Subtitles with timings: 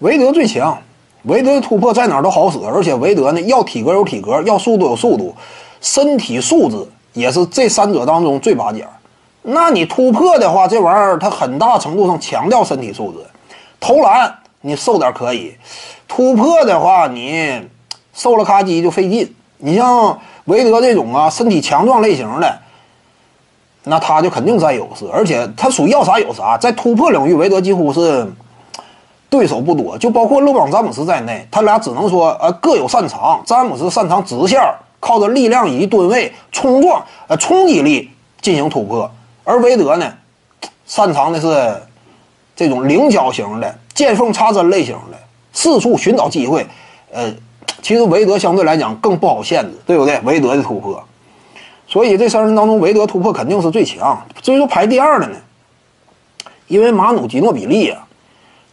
[0.00, 0.78] 韦德最强，
[1.24, 5.34] 韦德的突破在哪儿都好使，而且韦德呢要体格有体格，要速度有速度，
[5.80, 6.76] 身体素质
[7.12, 8.86] 也是这三者当中最拔尖。
[9.42, 13.18] 那你突破的话，这玩意儿它很大程度上强调身体素质。
[13.80, 15.54] 投篮你瘦点可以，
[16.06, 17.68] 突破的话你
[18.12, 19.34] 瘦了咔叽就费劲。
[19.58, 22.58] 你像韦德这种啊，身体强壮类型的，
[23.84, 28.30] 那他就肯定占优势，而且他属于要啥有啥，在突破领域，韦德几乎是
[29.30, 33.42] 对手不多，就包括勒布朗詹姆斯在内，他俩只能说呃各有擅长。
[33.44, 34.60] 詹姆斯擅长直线，
[35.00, 38.10] 靠着力量以及吨位冲撞呃冲击力
[38.40, 39.10] 进行突破，
[39.44, 40.12] 而韦德呢，
[40.86, 41.82] 擅长的是
[42.56, 45.18] 这种菱角型的、见缝插针类型的，
[45.52, 46.66] 四处寻找机会。
[47.12, 47.32] 呃，
[47.82, 50.18] 其实韦德相对来讲更不好限制，对不对？
[50.24, 51.02] 韦德的突破。
[51.86, 54.26] 所以这三人当中，韦德突破肯定是最强。
[54.42, 55.36] 至于说排第二的呢，
[56.66, 58.06] 因为马努基诺比利啊，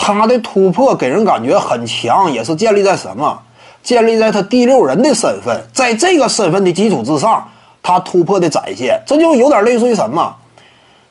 [0.00, 3.38] 他的突破给人感觉很强，也是建立在什么？
[3.82, 7.46] 建立在他第六人的身份，在这个身份的基础之上，
[7.82, 10.34] 他突破的展现，这就有点类似于什么？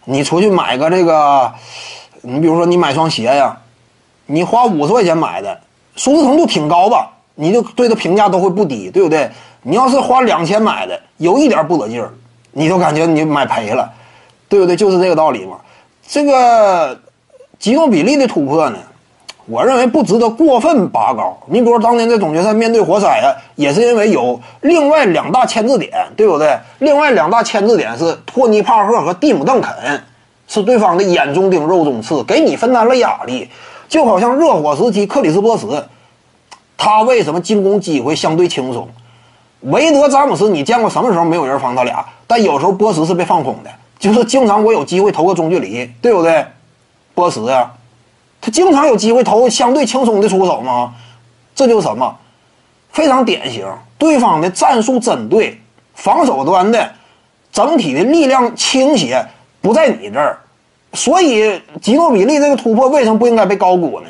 [0.06, 1.52] 你出去买个这个，
[2.22, 3.58] 你比如说你买双鞋呀，
[4.26, 5.60] 你花五十块钱买的，
[5.96, 7.12] 舒适程度挺高吧？
[7.36, 9.30] 你就对他评价都会不低，对不对？
[9.64, 12.12] 你要是花两千买的，有一点不得劲儿，
[12.52, 13.92] 你就感觉你买赔了，
[14.48, 14.76] 对不对？
[14.76, 15.58] 就是这个道理嘛。
[16.08, 16.98] 这个
[17.60, 18.78] 吉诺比利的突破呢，
[19.46, 21.38] 我认为不值得过分拔高。
[21.48, 26.58] 你比如当年在总决赛面对活塞啊，也是因为有另外两大牵制点，对不对？
[26.80, 29.74] 另外两大牵制点是托尼帕克和蒂姆邓肯，
[30.48, 33.50] 是对方的眼中钉、肉中刺，给你分担了压力。
[33.90, 35.88] 就好像热火时期克里斯波什，
[36.78, 38.88] 他为什么进攻机会相对轻松？
[39.62, 42.06] 韦德、詹姆斯，你见过什么时候没有人防他俩？
[42.28, 46.46] 但有时候波什是被放空的，就是经常我有机会投个中距离，对不对？
[47.18, 47.74] 波什啊，
[48.40, 50.94] 他经常有机会投相对轻松的出手吗，
[51.56, 52.16] 这就是什么？
[52.92, 53.66] 非常典型，
[53.98, 55.60] 对方的战术针对，
[55.96, 56.92] 防守端的
[57.52, 59.26] 整体的力量倾斜
[59.62, 60.38] 不在你这儿，
[60.94, 64.08] 所以吉诺比利这个突破为什么不应该被高估呢？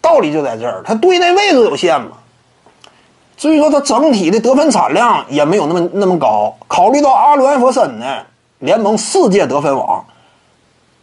[0.00, 2.08] 道理就在这儿，他队内位置有限嘛。
[3.36, 8.24] 至于说他整体的得分产量也没有那么那么高，考虑到阿伦·艾弗森呢，
[8.58, 10.04] 联盟世界得分王，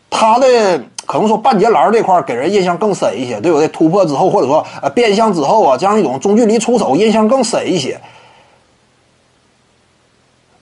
[0.09, 3.67] 他的可能说半截篮这块给人印象更深一些，对不对？
[3.67, 7.99] 突破之后或者说呃变向之后啊，这样一种中距离出手印象更深一些。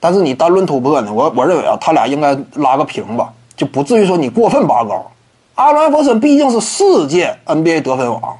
[0.00, 5.10] 但是你单论突破呢，我我认为啊，他俩应该拉个平吧，就不至于说你过分拔高。
[5.54, 8.36] 阿伦·艾弗森毕竟是世界 NBA 得分王。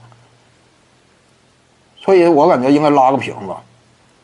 [2.05, 3.63] 所以我感觉应该拉个平吧，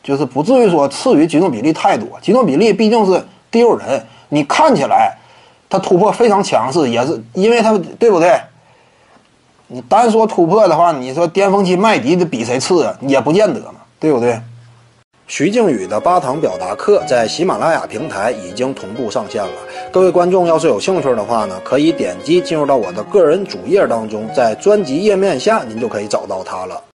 [0.03, 2.19] 就是不至于说次于吉诺比利太多。
[2.21, 5.17] 吉诺比利毕竟是第六人，你看起来
[5.69, 8.39] 他突破非常强势，也是因为他对不对？
[9.67, 12.97] 你单说突破的话，你说巅峰期麦迪的比谁次啊？
[13.01, 14.41] 也不见得嘛，对不对？
[15.27, 19.51] 徐静宇的八堂表达课在喜马拉雅平台已经同步上线了。
[19.91, 26.81] 各位观众要是有兴趣的话呢，可以点击进入到我的个人主页当中，在专辑页面下您就可以找到它了。